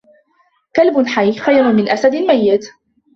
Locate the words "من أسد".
1.73-2.15